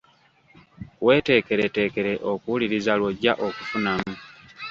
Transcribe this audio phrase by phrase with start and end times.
[1.05, 4.13] Weeteeketeekere okuwuliriza lw'ojja okufunamu.